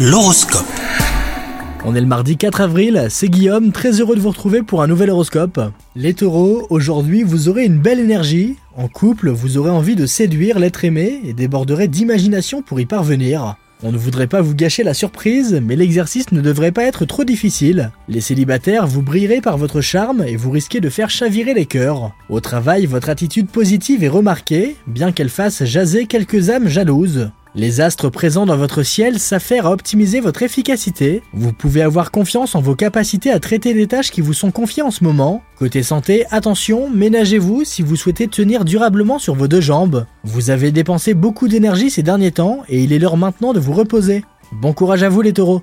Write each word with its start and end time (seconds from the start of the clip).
L'horoscope. 0.00 0.64
On 1.84 1.96
est 1.96 2.00
le 2.00 2.06
mardi 2.06 2.36
4 2.36 2.60
avril, 2.60 3.08
c'est 3.10 3.28
Guillaume, 3.28 3.72
très 3.72 4.00
heureux 4.00 4.14
de 4.14 4.20
vous 4.20 4.28
retrouver 4.28 4.62
pour 4.62 4.80
un 4.80 4.86
nouvel 4.86 5.10
horoscope. 5.10 5.60
Les 5.96 6.14
taureaux, 6.14 6.68
aujourd'hui 6.70 7.24
vous 7.24 7.48
aurez 7.48 7.64
une 7.64 7.80
belle 7.80 7.98
énergie. 7.98 8.54
En 8.76 8.86
couple, 8.86 9.30
vous 9.30 9.58
aurez 9.58 9.72
envie 9.72 9.96
de 9.96 10.06
séduire 10.06 10.60
l'être 10.60 10.84
aimé 10.84 11.20
et 11.24 11.32
déborderez 11.32 11.88
d'imagination 11.88 12.62
pour 12.62 12.78
y 12.78 12.86
parvenir. 12.86 13.56
On 13.82 13.90
ne 13.90 13.98
voudrait 13.98 14.28
pas 14.28 14.40
vous 14.40 14.54
gâcher 14.54 14.84
la 14.84 14.94
surprise, 14.94 15.60
mais 15.60 15.74
l'exercice 15.74 16.30
ne 16.30 16.40
devrait 16.40 16.70
pas 16.70 16.84
être 16.84 17.04
trop 17.04 17.24
difficile. 17.24 17.90
Les 18.08 18.20
célibataires, 18.20 18.86
vous 18.86 19.02
brillerez 19.02 19.40
par 19.40 19.58
votre 19.58 19.80
charme 19.80 20.22
et 20.24 20.36
vous 20.36 20.52
risquez 20.52 20.78
de 20.78 20.90
faire 20.90 21.10
chavirer 21.10 21.54
les 21.54 21.66
cœurs. 21.66 22.12
Au 22.28 22.38
travail, 22.38 22.86
votre 22.86 23.08
attitude 23.08 23.48
positive 23.48 24.04
est 24.04 24.08
remarquée, 24.08 24.76
bien 24.86 25.10
qu'elle 25.10 25.28
fasse 25.28 25.64
jaser 25.64 26.06
quelques 26.06 26.50
âmes 26.50 26.68
jalouses. 26.68 27.30
Les 27.54 27.80
astres 27.80 28.10
présents 28.10 28.46
dans 28.46 28.56
votre 28.56 28.82
ciel 28.82 29.18
s'affairent 29.18 29.66
à 29.66 29.72
optimiser 29.72 30.20
votre 30.20 30.42
efficacité. 30.42 31.22
Vous 31.32 31.52
pouvez 31.52 31.82
avoir 31.82 32.10
confiance 32.10 32.54
en 32.54 32.60
vos 32.60 32.74
capacités 32.74 33.30
à 33.30 33.40
traiter 33.40 33.74
des 33.74 33.86
tâches 33.86 34.10
qui 34.10 34.20
vous 34.20 34.34
sont 34.34 34.50
confiées 34.50 34.82
en 34.82 34.90
ce 34.90 35.02
moment. 35.02 35.42
Côté 35.58 35.82
santé, 35.82 36.24
attention, 36.30 36.90
ménagez-vous 36.90 37.64
si 37.64 37.82
vous 37.82 37.96
souhaitez 37.96 38.28
tenir 38.28 38.64
durablement 38.64 39.18
sur 39.18 39.34
vos 39.34 39.48
deux 39.48 39.62
jambes. 39.62 40.06
Vous 40.24 40.50
avez 40.50 40.70
dépensé 40.72 41.14
beaucoup 41.14 41.48
d'énergie 41.48 41.90
ces 41.90 42.02
derniers 42.02 42.32
temps 42.32 42.62
et 42.68 42.82
il 42.82 42.92
est 42.92 42.98
l'heure 42.98 43.16
maintenant 43.16 43.52
de 43.52 43.60
vous 43.60 43.72
reposer. 43.72 44.24
Bon 44.52 44.72
courage 44.72 45.02
à 45.02 45.08
vous 45.08 45.22
les 45.22 45.32
taureaux 45.32 45.62